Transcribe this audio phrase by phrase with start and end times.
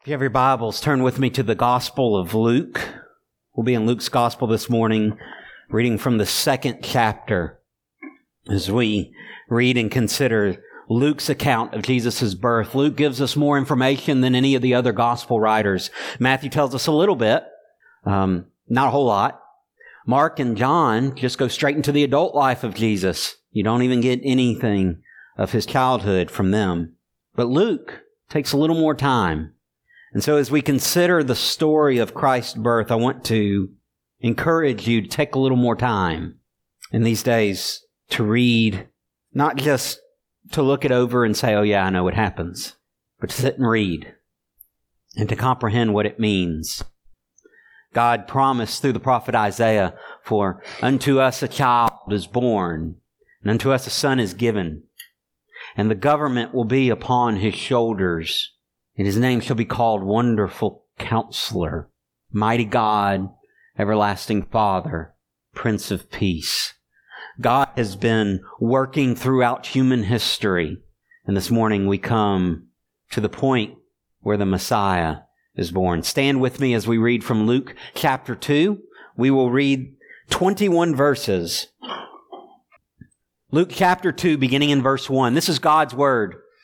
[0.00, 2.80] If you have your Bibles, turn with me to the Gospel of Luke.
[3.54, 5.18] We'll be in Luke's Gospel this morning,
[5.68, 7.60] reading from the second chapter
[8.48, 9.14] as we
[9.50, 10.56] read and consider
[10.88, 12.74] Luke's account of Jesus' birth.
[12.74, 15.90] Luke gives us more information than any of the other Gospel writers.
[16.18, 17.44] Matthew tells us a little bit,
[18.06, 19.38] um, not a whole lot.
[20.06, 23.36] Mark and John just go straight into the adult life of Jesus.
[23.50, 25.02] You don't even get anything
[25.36, 26.96] of his childhood from them.
[27.34, 29.52] But Luke takes a little more time
[30.12, 33.70] and so as we consider the story of Christ's birth, I want to
[34.20, 36.38] encourage you to take a little more time
[36.92, 38.88] in these days to read,
[39.32, 40.00] not just
[40.52, 42.76] to look it over and say, oh yeah, I know what happens,
[43.20, 44.14] but to sit and read
[45.16, 46.82] and to comprehend what it means.
[47.92, 52.96] God promised through the prophet Isaiah, for unto us a child is born,
[53.42, 54.84] and unto us a son is given,
[55.76, 58.52] and the government will be upon his shoulders
[59.00, 61.88] and his name shall be called Wonderful Counselor,
[62.30, 63.30] Mighty God,
[63.78, 65.14] Everlasting Father,
[65.54, 66.74] Prince of Peace.
[67.40, 70.76] God has been working throughout human history.
[71.24, 72.68] And this morning we come
[73.12, 73.78] to the point
[74.20, 75.20] where the Messiah
[75.54, 76.02] is born.
[76.02, 78.82] Stand with me as we read from Luke chapter 2.
[79.16, 79.94] We will read
[80.28, 81.68] 21 verses.
[83.50, 85.32] Luke chapter 2, beginning in verse 1.
[85.32, 86.36] This is God's Word.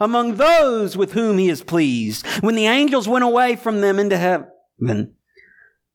[0.00, 2.26] among those with whom he is pleased.
[2.40, 5.14] When the angels went away from them into heaven,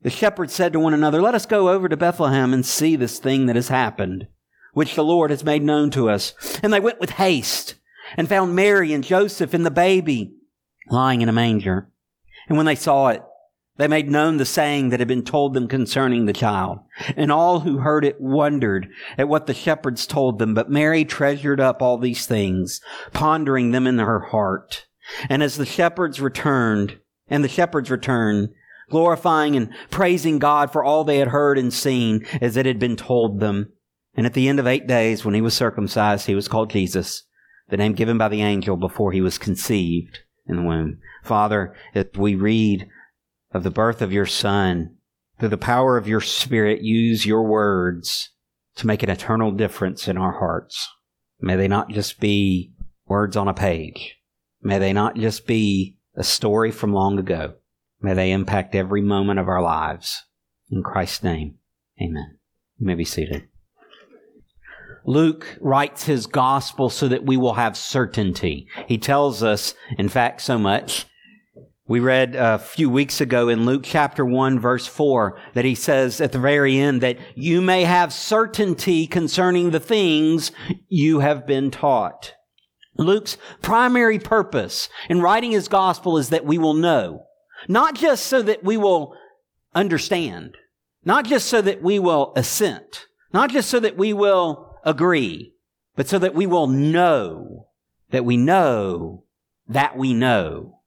[0.02, 3.20] the shepherds said to one another, Let us go over to Bethlehem and see this
[3.20, 4.28] thing that has happened,
[4.74, 6.34] which the Lord has made known to us.
[6.64, 7.76] And they went with haste
[8.16, 10.34] and found Mary and Joseph and the baby
[10.90, 11.92] lying in a manger.
[12.48, 13.24] And when they saw it,
[13.80, 16.80] they made known the saying that had been told them concerning the child.
[17.16, 20.54] And all who heard it wondered at what the shepherds told them.
[20.54, 22.82] But Mary treasured up all these things,
[23.14, 24.86] pondering them in her heart.
[25.30, 28.50] And as the shepherds returned, and the shepherds returned,
[28.90, 32.98] glorifying and praising God for all they had heard and seen as it had been
[32.98, 33.72] told them.
[34.14, 37.24] And at the end of eight days, when he was circumcised, he was called Jesus,
[37.70, 40.98] the name given by the angel before he was conceived in the womb.
[41.24, 42.90] Father, as we read
[43.52, 44.96] of the birth of your Son,
[45.40, 48.30] through the power of your Spirit, use your words
[48.76, 50.88] to make an eternal difference in our hearts.
[51.40, 52.74] May they not just be
[53.08, 54.18] words on a page.
[54.62, 57.56] May they not just be a story from long ago.
[58.02, 60.24] May they impact every moment of our lives.
[60.70, 61.56] In Christ's name,
[62.02, 62.38] amen.
[62.78, 63.48] You may be seated.
[65.06, 68.68] Luke writes his gospel so that we will have certainty.
[68.88, 71.08] He tells us, in fact, so much
[71.90, 76.22] we read a few weeks ago in Luke chapter 1 verse 4 that he says
[76.22, 80.52] at the very end that you may have certainty concerning the things
[80.88, 82.36] you have been taught.
[82.96, 87.26] Luke's primary purpose in writing his gospel is that we will know.
[87.68, 89.16] Not just so that we will
[89.74, 90.58] understand.
[91.04, 93.08] Not just so that we will assent.
[93.34, 95.56] Not just so that we will agree.
[95.96, 97.70] But so that we will know
[98.12, 99.24] that we know
[99.68, 100.79] that we know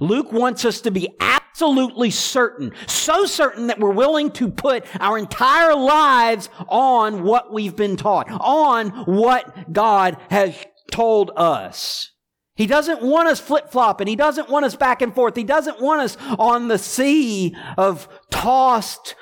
[0.00, 5.18] Luke wants us to be absolutely certain, so certain that we're willing to put our
[5.18, 10.54] entire lives on what we've been taught, on what God has
[10.90, 12.12] told us.
[12.54, 14.06] He doesn't want us flip flopping.
[14.06, 15.34] He doesn't want us back and forth.
[15.34, 19.14] He doesn't want us on the sea of tossed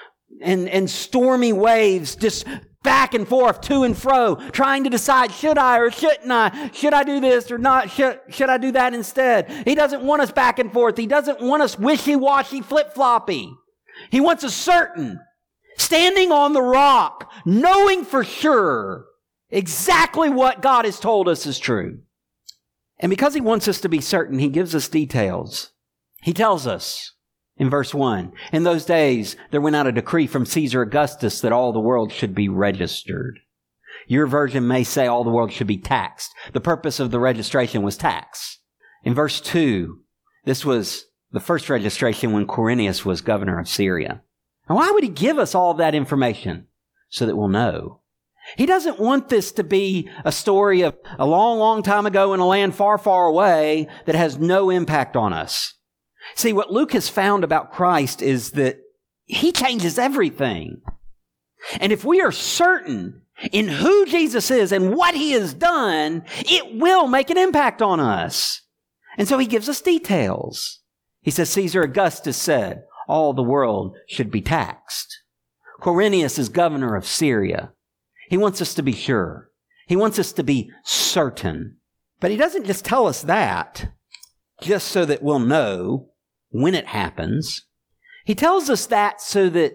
[0.42, 2.44] and, and stormy waves, just
[2.88, 6.70] back and forth, to and fro, trying to decide, should I or shouldn't I?
[6.72, 7.90] Should I do this or not?
[7.90, 9.50] Should, should I do that instead?
[9.66, 10.96] He doesn't want us back and forth.
[10.96, 13.52] He doesn't want us wishy-washy, flip-floppy.
[14.08, 15.20] He wants us certain,
[15.76, 19.04] standing on the rock, knowing for sure
[19.50, 21.98] exactly what God has told us is true.
[22.98, 25.72] And because he wants us to be certain, he gives us details.
[26.22, 27.12] He tells us
[27.58, 31.52] in verse 1 In those days, there went out a decree from Caesar Augustus that
[31.52, 33.40] all the world should be registered.
[34.06, 36.32] Your version may say all the world should be taxed.
[36.52, 38.58] The purpose of the registration was tax.
[39.04, 40.00] In verse 2,
[40.44, 44.22] this was the first registration when Quirinius was governor of Syria.
[44.68, 46.66] And why would he give us all that information?
[47.10, 48.00] So that we'll know.
[48.56, 52.40] He doesn't want this to be a story of a long, long time ago in
[52.40, 55.74] a land far, far away that has no impact on us.
[56.34, 58.78] See, what Luke has found about Christ is that
[59.24, 60.80] he changes everything.
[61.80, 63.22] And if we are certain
[63.52, 68.00] in who Jesus is and what he has done, it will make an impact on
[68.00, 68.62] us.
[69.16, 70.80] And so he gives us details.
[71.20, 75.22] He says, Caesar Augustus said, all the world should be taxed.
[75.80, 77.72] Quirinius is governor of Syria.
[78.28, 79.50] He wants us to be sure.
[79.86, 81.76] He wants us to be certain.
[82.20, 83.90] But he doesn't just tell us that
[84.60, 86.07] just so that we'll know
[86.50, 87.66] when it happens.
[88.24, 89.74] He tells us that so that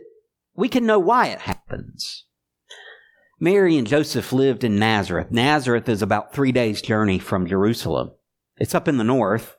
[0.55, 2.25] we can know why it happens.
[3.39, 5.31] Mary and Joseph lived in Nazareth.
[5.31, 8.11] Nazareth is about three days' journey from Jerusalem.
[8.57, 9.57] It's up in the north.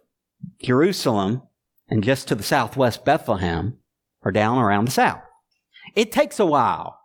[0.63, 1.43] Jerusalem
[1.89, 3.79] and just to the southwest Bethlehem
[4.23, 5.23] are down around the south.
[5.95, 6.99] It takes a while.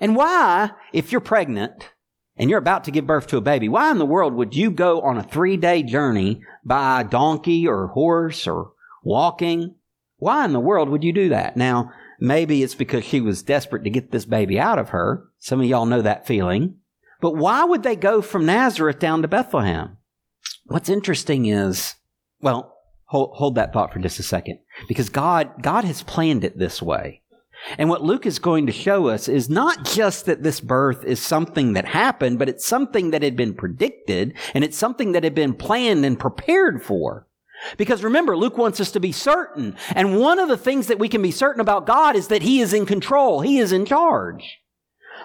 [0.00, 1.90] And why, if you're pregnant
[2.36, 4.70] and you're about to give birth to a baby, why in the world would you
[4.70, 8.72] go on a three day journey by donkey or horse or
[9.04, 9.74] walking?
[10.16, 11.56] Why in the world would you do that?
[11.56, 15.24] Now, maybe it's because she was desperate to get this baby out of her.
[15.38, 16.76] Some of y'all know that feeling.
[17.20, 19.98] But why would they go from Nazareth down to Bethlehem?
[20.66, 21.94] What's interesting is,
[22.40, 24.58] well, hold, hold that thought for just a second,
[24.88, 27.22] because God, God has planned it this way.
[27.78, 31.20] And what Luke is going to show us is not just that this birth is
[31.20, 35.34] something that happened, but it's something that had been predicted and it's something that had
[35.34, 37.26] been planned and prepared for.
[37.76, 39.76] Because remember, Luke wants us to be certain.
[39.94, 42.60] And one of the things that we can be certain about God is that He
[42.60, 43.40] is in control.
[43.40, 44.58] He is in charge.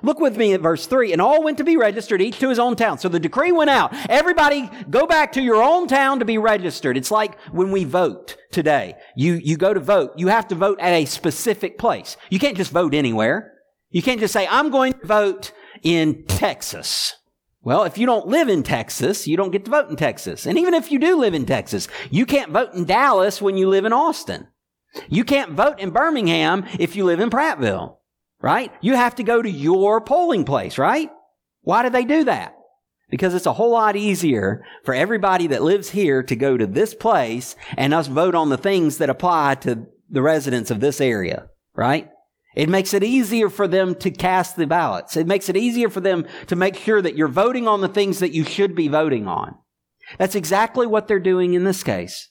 [0.01, 1.11] Look with me at verse 3.
[1.11, 2.99] And all went to be registered, each to his own town.
[2.99, 3.93] So the decree went out.
[4.09, 6.97] Everybody go back to your own town to be registered.
[6.97, 8.95] It's like when we vote today.
[9.15, 10.13] You, you go to vote.
[10.15, 12.17] You have to vote at a specific place.
[12.29, 13.53] You can't just vote anywhere.
[13.89, 15.51] You can't just say, I'm going to vote
[15.81, 17.15] in Texas.
[17.61, 20.45] Well, if you don't live in Texas, you don't get to vote in Texas.
[20.45, 23.67] And even if you do live in Texas, you can't vote in Dallas when you
[23.69, 24.47] live in Austin.
[25.07, 27.99] You can't vote in Birmingham if you live in Prattville
[28.41, 28.71] right?
[28.81, 31.09] You have to go to your polling place, right?
[31.61, 32.55] Why do they do that?
[33.09, 36.93] Because it's a whole lot easier for everybody that lives here to go to this
[36.93, 41.49] place and us vote on the things that apply to the residents of this area,
[41.75, 42.09] right?
[42.55, 45.15] It makes it easier for them to cast the ballots.
[45.15, 48.19] It makes it easier for them to make sure that you're voting on the things
[48.19, 49.55] that you should be voting on.
[50.17, 52.29] That's exactly what they're doing in this case.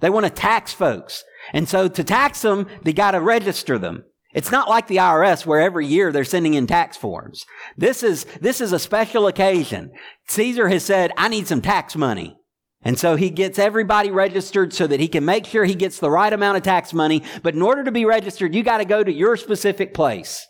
[0.00, 1.22] They want to tax folks.
[1.52, 4.04] And so to tax them, they got to register them.
[4.32, 7.46] It's not like the IRS where every year they're sending in tax forms.
[7.76, 9.92] This is, this is a special occasion.
[10.28, 12.39] Caesar has said, I need some tax money.
[12.82, 16.10] And so he gets everybody registered so that he can make sure he gets the
[16.10, 17.22] right amount of tax money.
[17.42, 20.46] But in order to be registered, you got to go to your specific place.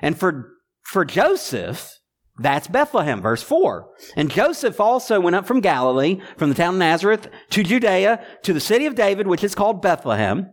[0.00, 1.98] And for, for Joseph,
[2.38, 3.88] that's Bethlehem, verse 4.
[4.14, 8.52] And Joseph also went up from Galilee, from the town of Nazareth to Judea, to
[8.52, 10.50] the city of David, which is called Bethlehem,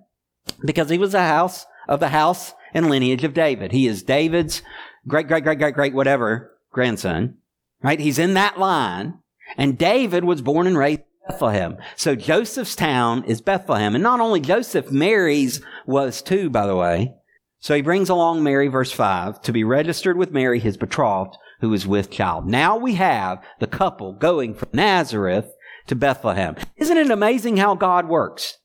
[0.66, 3.72] because he was a house of the house and lineage of David.
[3.72, 4.62] He is David's
[5.08, 7.38] great, great, great, great, great, whatever grandson,
[7.82, 8.00] right?
[8.00, 9.20] He's in that line.
[9.58, 11.78] And David was born and raised in Bethlehem.
[11.96, 13.96] So Joseph's town is Bethlehem.
[13.96, 17.14] And not only Joseph, Mary's was too, by the way.
[17.60, 21.74] So he brings along Mary, verse 5, to be registered with Mary, his betrothed, who
[21.74, 22.46] is with child.
[22.46, 25.50] Now we have the couple going from Nazareth
[25.88, 26.56] to Bethlehem.
[26.76, 28.58] Isn't it amazing how God works?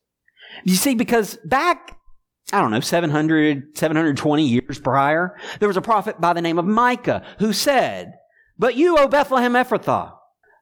[0.65, 1.95] You see, because back
[2.51, 6.65] I don't know, 700, 720 years prior, there was a prophet by the name of
[6.65, 8.13] Micah who said,
[8.57, 10.13] But you, O Bethlehem Ephrathah,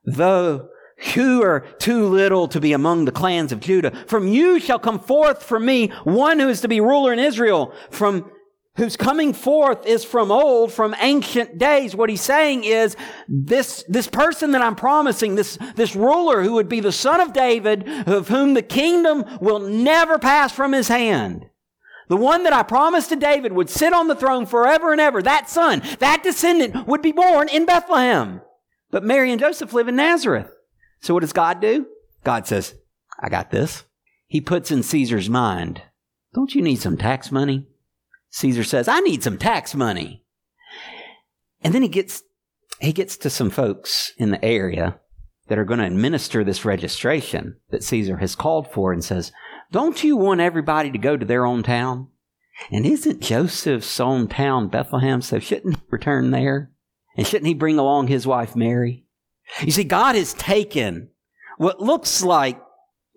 [0.05, 0.69] though
[1.15, 4.99] you are too little to be among the clans of Judah, from you shall come
[4.99, 8.31] forth for me one who is to be ruler in Israel, from
[8.77, 11.95] whose coming forth is from old, from ancient days.
[11.95, 12.95] What he's saying is
[13.27, 17.33] this, this person that I'm promising, this, this ruler who would be the son of
[17.33, 21.45] David, of whom the kingdom will never pass from his hand.
[22.07, 25.21] the one that I promised to David would sit on the throne forever and ever,
[25.21, 28.41] that son, that descendant would be born in Bethlehem.
[28.91, 30.49] But Mary and Joseph live in Nazareth.
[31.01, 31.87] So what does God do?
[32.23, 32.75] God says,
[33.19, 33.83] I got this.
[34.27, 35.81] He puts in Caesar's mind,
[36.33, 37.67] don't you need some tax money?
[38.29, 40.23] Caesar says, I need some tax money.
[41.61, 42.23] And then he gets,
[42.79, 44.99] he gets to some folks in the area
[45.47, 49.31] that are going to administer this registration that Caesar has called for and says,
[49.71, 52.07] don't you want everybody to go to their own town?
[52.71, 55.21] And isn't Joseph's own town Bethlehem?
[55.21, 56.71] So shouldn't he return there?
[57.17, 59.03] And shouldn't he bring along his wife Mary?
[59.61, 61.09] You see, God has taken
[61.57, 62.61] what looks like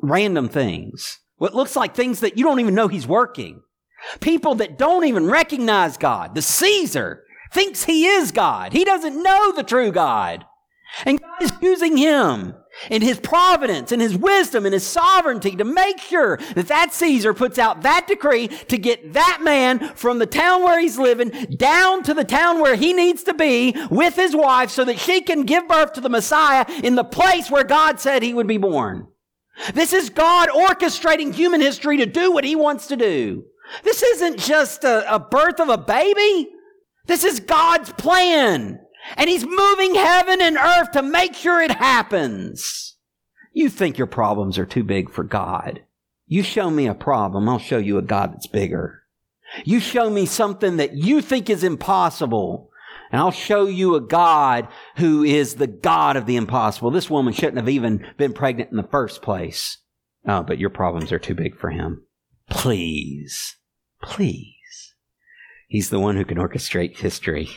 [0.00, 3.62] random things, what looks like things that you don't even know he's working.
[4.20, 6.34] People that don't even recognize God.
[6.34, 8.72] The Caesar thinks he is God.
[8.72, 10.46] He doesn't know the true God.
[11.04, 12.54] And God is using him
[12.88, 17.34] in his providence and his wisdom and his sovereignty to make sure that that Caesar
[17.34, 22.02] puts out that decree to get that man from the town where he's living down
[22.04, 25.44] to the town where he needs to be with his wife so that she can
[25.44, 29.08] give birth to the Messiah in the place where God said he would be born.
[29.74, 33.44] This is God orchestrating human history to do what he wants to do.
[33.84, 36.50] This isn't just a, a birth of a baby.
[37.06, 38.80] This is God's plan.
[39.16, 42.96] And he's moving heaven and earth to make sure it happens.
[43.52, 45.82] You think your problems are too big for God.
[46.26, 49.02] You show me a problem, I'll show you a God that's bigger.
[49.64, 52.70] You show me something that you think is impossible,
[53.10, 56.92] and I'll show you a God who is the God of the impossible.
[56.92, 59.78] This woman shouldn't have even been pregnant in the first place.
[60.24, 62.04] Oh, but your problems are too big for him.
[62.48, 63.56] Please,
[64.00, 64.94] please.
[65.66, 67.50] He's the one who can orchestrate history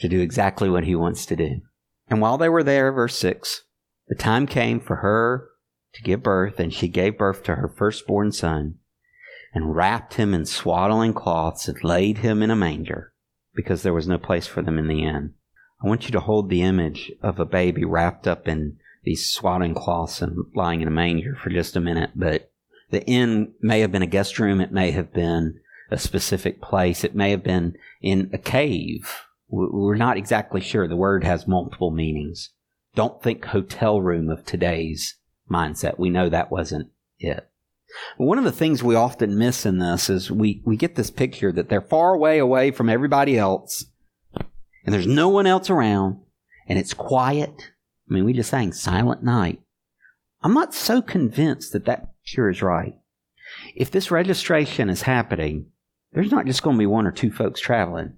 [0.00, 1.60] to do exactly what he wants to do.
[2.08, 3.64] And while they were there, verse 6,
[4.08, 5.48] the time came for her
[5.94, 8.76] to give birth, and she gave birth to her firstborn son,
[9.52, 13.12] and wrapped him in swaddling cloths, and laid him in a manger,
[13.54, 15.34] because there was no place for them in the inn.
[15.82, 19.74] I want you to hold the image of a baby wrapped up in these swaddling
[19.74, 22.50] cloths and lying in a manger for just a minute, but
[22.90, 25.58] the inn may have been a guest room, it may have been
[25.90, 30.88] a specific place, it may have been in a cave we're not exactly sure.
[30.88, 32.50] The word has multiple meanings.
[32.94, 35.16] Don't think hotel room of today's
[35.50, 35.98] mindset.
[35.98, 37.48] We know that wasn't it.
[38.16, 41.52] One of the things we often miss in this is we, we get this picture
[41.52, 43.86] that they're far away away from everybody else
[44.34, 46.20] and there's no one else around
[46.68, 47.52] and it's quiet.
[48.10, 49.60] I mean, we just sang silent night.
[50.42, 52.94] I'm not so convinced that that picture is right.
[53.74, 55.66] If this registration is happening,
[56.12, 58.14] there's not just going to be one or two folks traveling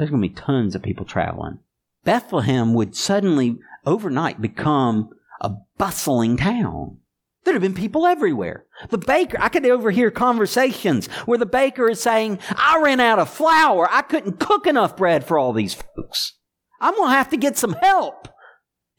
[0.00, 1.58] there's going to be tons of people traveling.
[2.04, 5.10] Bethlehem would suddenly, overnight, become
[5.42, 6.96] a bustling town.
[7.44, 8.64] There'd have been people everywhere.
[8.88, 13.28] The baker, I could overhear conversations where the baker is saying, I ran out of
[13.28, 13.86] flour.
[13.90, 16.32] I couldn't cook enough bread for all these folks.
[16.80, 18.26] I'm going to have to get some help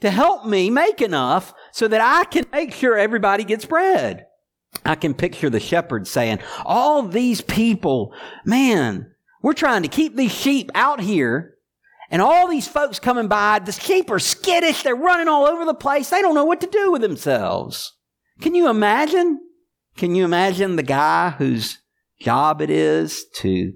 [0.02, 4.28] to help me make enough so that I can make sure everybody gets bread.
[4.86, 8.14] I can picture the shepherds saying, all these people,
[8.46, 11.58] man, we're trying to keep these sheep out here
[12.12, 14.84] and all these folks coming by, the sheep are skittish.
[14.84, 16.10] They're running all over the place.
[16.10, 17.94] They don't know what to do with themselves.
[18.42, 19.40] Can you imagine?
[19.96, 21.80] Can you imagine the guy whose
[22.20, 23.74] job it is to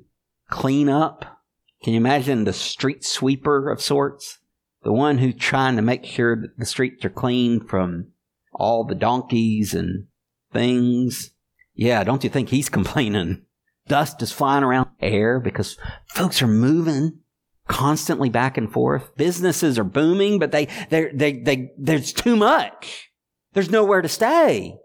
[0.49, 1.39] clean up?
[1.81, 4.39] Can you imagine the street sweeper of sorts?
[4.83, 8.07] The one who's trying to make sure that the streets are clean from
[8.53, 10.07] all the donkeys and
[10.51, 11.31] things.
[11.73, 13.44] Yeah, don't you think he's complaining?
[13.87, 15.77] Dust is flying around air because
[16.07, 17.19] folks are moving
[17.67, 19.15] constantly back and forth.
[19.15, 23.11] Businesses are booming, but they, they, they, they, there's too much.
[23.53, 24.77] There's nowhere to stay.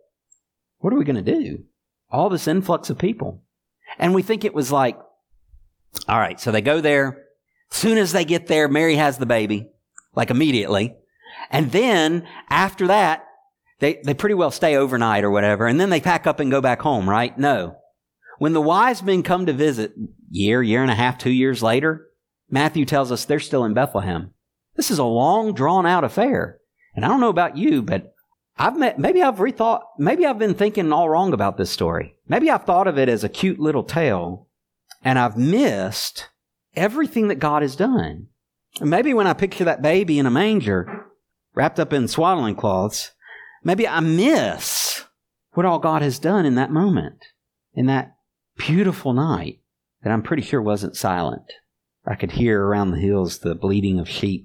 [0.78, 1.64] What are we going to do?
[2.10, 3.42] All this influx of people.
[3.98, 4.98] And we think it was like,
[6.08, 7.24] all right, so they go there.
[7.70, 9.70] Soon as they get there, Mary has the baby,
[10.14, 10.94] like immediately.
[11.50, 13.26] And then after that,
[13.78, 15.66] they, they pretty well stay overnight or whatever.
[15.66, 17.36] And then they pack up and go back home, right?
[17.38, 17.76] No.
[18.40, 19.92] When the wise men come to visit,
[20.30, 22.06] year, year and a half, two years later,
[22.48, 24.32] Matthew tells us they're still in Bethlehem.
[24.76, 26.56] This is a long, drawn out affair.
[26.96, 28.14] And I don't know about you, but
[28.56, 32.14] I've met, maybe I've rethought, maybe I've been thinking all wrong about this story.
[32.28, 34.48] Maybe I've thought of it as a cute little tale
[35.04, 36.30] and I've missed
[36.74, 38.28] everything that God has done.
[38.80, 41.08] And maybe when I picture that baby in a manger,
[41.54, 43.10] wrapped up in swaddling cloths,
[43.62, 45.04] maybe I miss
[45.52, 47.22] what all God has done in that moment,
[47.74, 48.14] in that
[48.56, 49.60] beautiful night
[50.02, 51.52] that I'm pretty sure wasn't silent.
[52.06, 54.44] I could hear around the hills the bleating of sheep.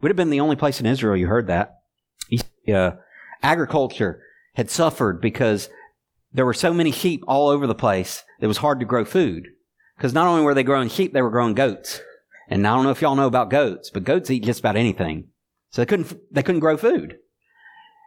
[0.00, 1.76] Would have been the only place in Israel you heard that.
[2.72, 2.92] Uh,
[3.42, 4.22] agriculture
[4.54, 5.68] had suffered because
[6.32, 9.48] there were so many sheep all over the place, it was hard to grow food.
[9.96, 12.00] Because not only were they growing sheep, they were growing goats.
[12.48, 15.28] And I don't know if y'all know about goats, but goats eat just about anything.
[15.70, 17.18] So they couldn't, they couldn't grow food.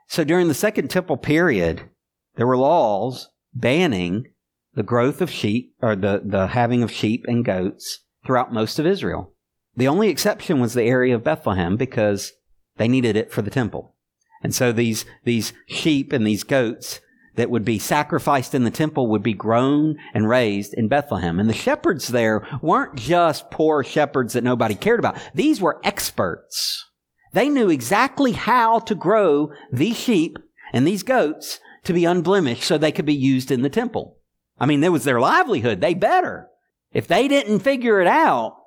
[0.07, 1.89] So during the second temple period,
[2.35, 4.32] there were laws banning
[4.75, 8.85] the growth of sheep or the, the having of sheep and goats throughout most of
[8.85, 9.33] Israel.
[9.75, 12.33] The only exception was the area of Bethlehem because
[12.77, 13.95] they needed it for the temple.
[14.41, 16.99] And so these, these sheep and these goats
[17.35, 21.39] that would be sacrificed in the temple would be grown and raised in Bethlehem.
[21.39, 25.17] And the shepherds there weren't just poor shepherds that nobody cared about.
[25.33, 26.89] These were experts.
[27.31, 30.37] They knew exactly how to grow these sheep
[30.71, 34.17] and these goats to be unblemished so they could be used in the temple.
[34.59, 35.81] I mean, it was their livelihood.
[35.81, 36.47] They better.
[36.91, 38.57] If they didn't figure it out,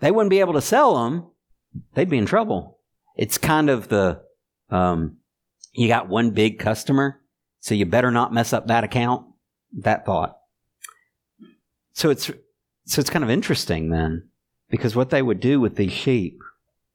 [0.00, 1.26] they wouldn't be able to sell them.
[1.94, 2.78] They'd be in trouble.
[3.16, 4.22] It's kind of the,
[4.70, 5.18] um,
[5.72, 7.20] you got one big customer,
[7.60, 9.26] so you better not mess up that account.
[9.78, 10.36] That thought.
[11.92, 12.30] So it's,
[12.84, 14.28] so it's kind of interesting then,
[14.70, 16.38] because what they would do with these sheep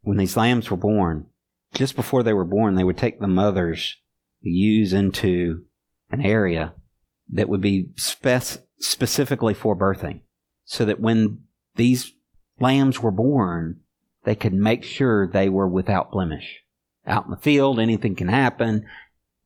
[0.02, 1.26] when these lambs were born,
[1.74, 3.98] just before they were born, they would take the mothers,
[4.42, 5.66] ewes into
[6.12, 6.74] an area
[7.30, 10.22] that would be spec- specifically for birthing,
[10.66, 11.44] so that when
[11.76, 12.14] these
[12.60, 13.82] lambs were born,
[14.24, 16.64] they could make sure they were without blemish.
[17.06, 18.86] Out in the field, anything can happen,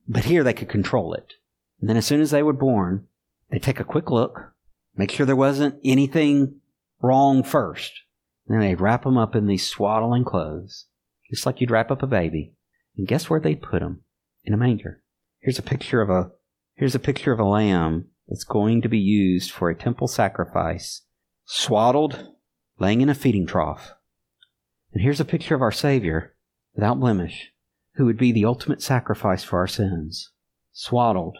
[0.08, 1.34] but here they could control it.
[1.80, 3.08] And then as soon as they were born,
[3.50, 4.54] they take a quick look,
[4.96, 6.62] make sure there wasn't anything
[7.02, 7.92] wrong first.
[8.48, 10.86] Then they'd wrap them up in these swaddling clothes,
[11.30, 12.54] just like you'd wrap up a baby.
[12.98, 14.02] And guess where they'd put them?
[14.44, 15.04] In a manger.
[15.40, 16.32] Here's a picture of a
[16.82, 21.04] Here's a picture of a lamb that's going to be used for a temple sacrifice,
[21.46, 22.30] swaddled,
[22.80, 23.94] laying in a feeding trough.
[24.92, 26.34] And here's a picture of our Savior,
[26.74, 27.52] without blemish,
[27.98, 30.32] who would be the ultimate sacrifice for our sins,
[30.72, 31.38] swaddled,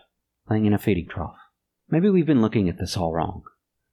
[0.48, 1.40] laying in a feeding trough.
[1.90, 3.42] Maybe we've been looking at this all wrong.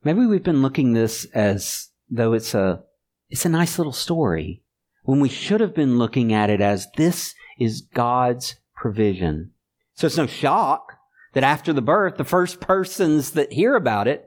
[0.04, 2.82] Maybe we've been looking this as though it's a
[3.30, 4.64] it's a nice little story
[5.04, 9.52] when we should have been looking at it as this is God's provision.
[9.94, 10.97] So it's no shock
[11.38, 14.24] that after the birth, the first persons that hear about it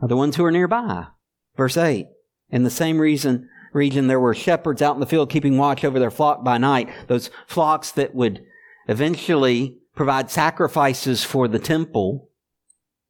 [0.00, 1.06] are the ones who are nearby.
[1.56, 2.06] Verse 8.
[2.50, 5.98] In the same reason, region, there were shepherds out in the field keeping watch over
[5.98, 6.88] their flock by night.
[7.08, 8.44] Those flocks that would
[8.86, 12.30] eventually provide sacrifices for the temple.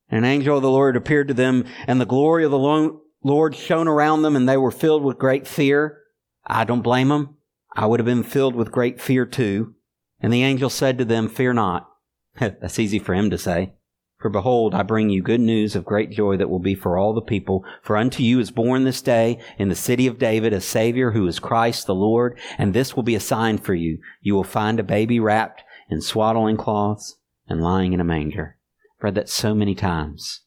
[0.08, 2.90] An angel of the Lord appeared to them, and the glory of the
[3.22, 5.98] Lord shone around them, and they were filled with great fear.
[6.46, 7.36] I don't blame them.
[7.76, 9.74] I would have been filled with great fear too.
[10.22, 11.91] And the angel said to them, Fear not.
[12.38, 13.72] That's easy for him to say.
[14.18, 17.12] For behold, I bring you good news of great joy that will be for all
[17.12, 17.64] the people.
[17.82, 21.26] For unto you is born this day in the city of David a Savior who
[21.26, 22.38] is Christ the Lord.
[22.56, 23.98] And this will be a sign for you.
[24.20, 27.16] You will find a baby wrapped in swaddling cloths
[27.48, 28.56] and lying in a manger.
[28.98, 30.42] I've read that so many times.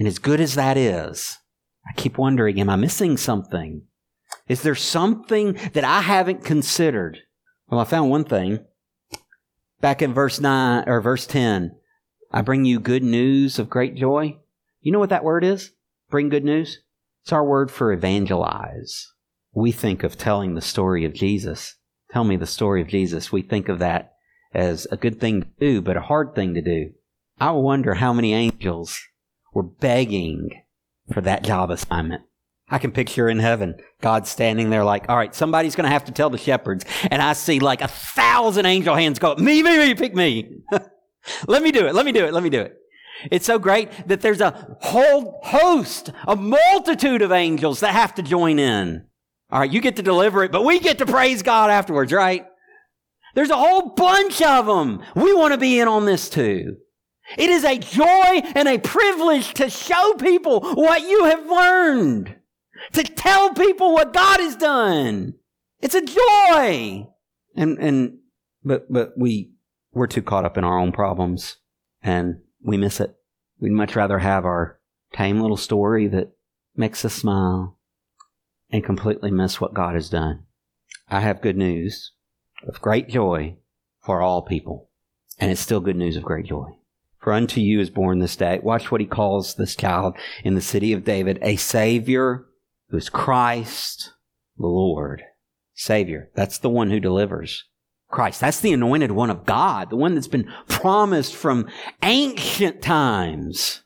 [0.00, 1.38] And as good as that is,
[1.86, 3.82] I keep wondering, am I missing something?
[4.48, 7.20] Is there something that I haven't considered?
[7.68, 8.64] Well, I found one thing.
[9.82, 11.74] Back in verse 9 or verse 10,
[12.30, 14.36] I bring you good news of great joy.
[14.80, 15.72] You know what that word is?
[16.08, 16.78] Bring good news?
[17.24, 19.12] It's our word for evangelize.
[19.52, 21.74] We think of telling the story of Jesus.
[22.12, 23.32] Tell me the story of Jesus.
[23.32, 24.12] We think of that
[24.54, 26.92] as a good thing to do, but a hard thing to do.
[27.40, 29.00] I wonder how many angels
[29.52, 30.62] were begging
[31.12, 32.22] for that job assignment.
[32.72, 36.06] I can picture in heaven God standing there like, all right, somebody's going to have
[36.06, 36.86] to tell the shepherds.
[37.10, 40.62] And I see like a thousand angel hands go, me, me, me, pick me.
[41.46, 41.94] let me do it.
[41.94, 42.32] Let me do it.
[42.32, 42.74] Let me do it.
[43.30, 48.22] It's so great that there's a whole host, a multitude of angels that have to
[48.22, 49.04] join in.
[49.50, 52.46] All right, you get to deliver it, but we get to praise God afterwards, right?
[53.34, 55.02] There's a whole bunch of them.
[55.14, 56.78] We want to be in on this too.
[57.36, 62.36] It is a joy and a privilege to show people what you have learned
[62.92, 65.34] to tell people what God has done.
[65.80, 67.08] It's a joy.
[67.54, 68.18] And, and,
[68.64, 69.52] but, but we,
[69.92, 71.56] we're too caught up in our own problems
[72.02, 73.14] and we miss it.
[73.60, 74.78] We'd much rather have our
[75.12, 76.32] tame little story that
[76.74, 77.78] makes us smile
[78.70, 80.44] and completely miss what God has done.
[81.08, 82.12] I have good news
[82.66, 83.56] of great joy
[84.00, 84.88] for all people.
[85.38, 86.76] And it's still good news of great joy.
[87.18, 88.58] For unto you is born this day.
[88.62, 92.46] Watch what he calls this child in the city of David, a savior
[92.92, 94.12] who is Christ
[94.58, 95.22] the Lord.
[95.74, 96.30] Savior.
[96.36, 97.64] That's the one who delivers.
[98.10, 98.42] Christ.
[98.42, 101.66] That's the anointed one of God, the one that's been promised from
[102.02, 103.82] ancient times.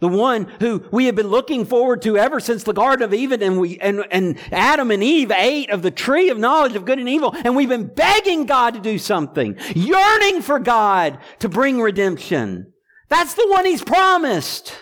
[0.00, 3.42] The one who we have been looking forward to ever since the Garden of Eden
[3.42, 6.98] and we, and, and Adam and Eve ate of the tree of knowledge of good
[6.98, 7.34] and evil.
[7.44, 12.72] And we've been begging God to do something, yearning for God to bring redemption
[13.10, 14.72] That's the one he's promised.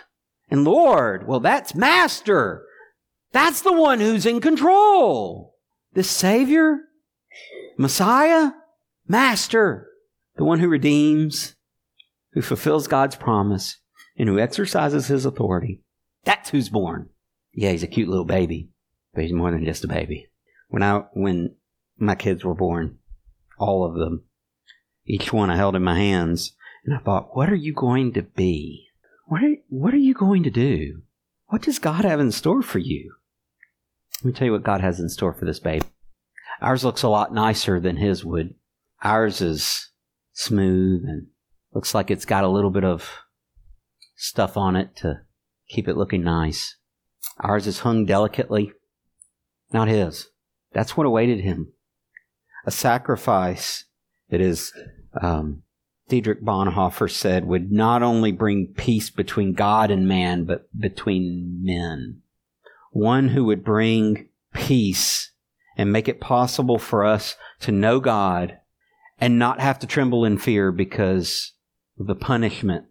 [0.49, 2.66] And Lord, well, that's Master.
[3.37, 5.57] That's the one who's in control.
[5.93, 6.79] This Savior,
[7.77, 8.53] Messiah,
[9.07, 9.89] Master,
[10.37, 11.55] the one who redeems,
[12.33, 13.77] who fulfills God's promise,
[14.17, 15.83] and who exercises his authority.
[16.25, 17.11] That's who's born.
[17.53, 18.71] Yeah, he's a cute little baby,
[19.13, 20.31] but he's more than just a baby.
[20.69, 21.57] When I, when
[21.99, 23.01] my kids were born,
[23.59, 24.25] all of them,
[25.05, 26.55] each one I held in my hands,
[26.87, 28.87] and I thought, what are you going to be?
[29.27, 31.03] What are, what are you going to do?
[31.49, 33.13] What does God have in store for you?
[34.23, 35.85] Let me tell you what God has in store for this baby.
[36.61, 38.55] Ours looks a lot nicer than his would.
[39.03, 39.91] Ours is
[40.33, 41.27] smooth and
[41.75, 43.11] looks like it's got a little bit of
[44.17, 45.21] stuff on it to
[45.69, 46.77] keep it looking nice.
[47.41, 48.73] Ours is hung delicately,
[49.73, 50.29] not his.
[50.73, 51.73] That's what awaited him.
[52.65, 53.85] A sacrifice
[54.31, 54.73] that is,
[55.21, 55.63] um,
[56.09, 62.23] Dietrich Bonhoeffer said, would not only bring peace between God and man, but between men.
[62.97, 65.31] One who would bring peace
[65.77, 68.57] and make it possible for us to know God
[69.19, 71.53] and not have to tremble in fear because
[72.01, 72.87] of the punishment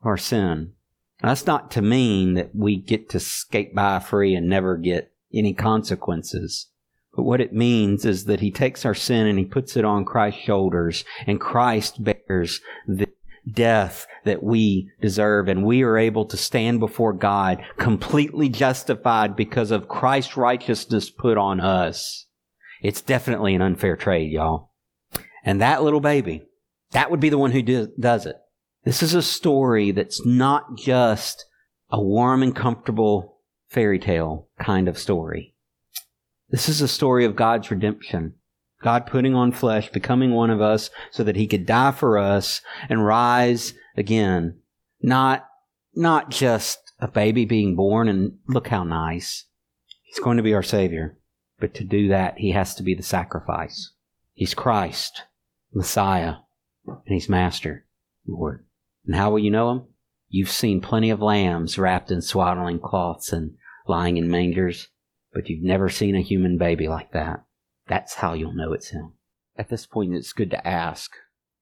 [0.00, 0.72] of our sin.
[1.20, 5.52] That's not to mean that we get to skate by free and never get any
[5.52, 6.68] consequences.
[7.14, 10.06] But what it means is that he takes our sin and he puts it on
[10.06, 13.08] Christ's shoulders and Christ bears the
[13.50, 19.70] death that we deserve and we are able to stand before God completely justified because
[19.70, 22.26] of Christ's righteousness put on us.
[22.82, 24.72] It's definitely an unfair trade, y'all.
[25.44, 26.42] And that little baby,
[26.92, 28.36] that would be the one who do, does it.
[28.84, 31.46] This is a story that's not just
[31.90, 35.54] a warm and comfortable fairy tale kind of story.
[36.50, 38.34] This is a story of God's redemption.
[38.84, 42.60] God putting on flesh, becoming one of us so that he could die for us
[42.90, 44.58] and rise again.
[45.00, 45.48] Not,
[45.94, 49.46] not just a baby being born and look how nice.
[50.02, 51.16] He's going to be our savior.
[51.58, 53.92] But to do that, he has to be the sacrifice.
[54.34, 55.22] He's Christ,
[55.72, 56.34] Messiah,
[56.86, 57.86] and he's Master,
[58.26, 58.66] Lord.
[59.06, 59.82] And how will you know him?
[60.28, 63.54] You've seen plenty of lambs wrapped in swaddling cloths and
[63.86, 64.88] lying in mangers,
[65.32, 67.44] but you've never seen a human baby like that.
[67.86, 69.12] That's how you'll know it's him.
[69.56, 71.12] At this point, it's good to ask,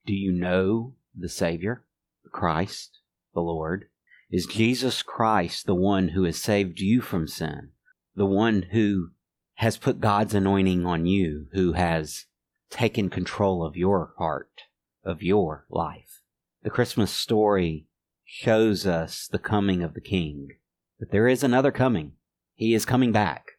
[0.06, 1.84] do you know the Savior,
[2.30, 2.98] Christ,
[3.34, 3.86] the Lord?
[4.30, 7.70] Is Jesus Christ the one who has saved you from sin?
[8.16, 9.10] The one who
[9.56, 12.26] has put God's anointing on you, who has
[12.70, 14.62] taken control of your heart,
[15.04, 16.22] of your life?
[16.62, 17.86] The Christmas story
[18.24, 20.48] shows us the coming of the King.
[20.98, 22.12] But there is another coming.
[22.54, 23.51] He is coming back.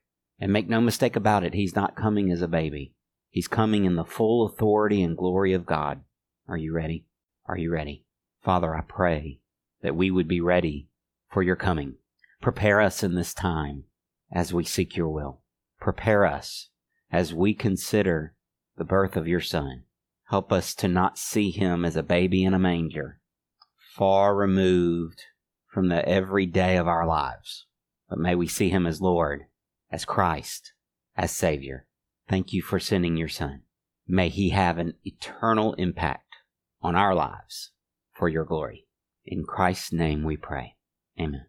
[0.43, 2.91] And make no mistake about it, he's not coming as a baby.
[3.29, 6.01] He's coming in the full authority and glory of God.
[6.49, 7.05] Are you ready?
[7.45, 8.03] Are you ready?
[8.43, 9.39] Father, I pray
[9.83, 10.89] that we would be ready
[11.31, 11.95] for your coming.
[12.41, 13.85] Prepare us in this time
[14.33, 15.39] as we seek your will.
[15.79, 16.67] Prepare us
[17.09, 18.35] as we consider
[18.77, 19.83] the birth of your Son.
[20.25, 23.21] Help us to not see him as a baby in a manger,
[23.95, 25.21] far removed
[25.73, 27.65] from the everyday of our lives.
[28.09, 29.45] But may we see him as Lord,
[29.93, 30.73] as Christ,
[31.15, 31.85] as Savior.
[32.27, 33.61] Thank you for sending your Son.
[34.07, 36.35] May he have an eternal impact
[36.81, 37.71] on our lives
[38.11, 38.87] for your glory.
[39.23, 40.75] In Christ's name we pray.
[41.19, 41.45] Amen.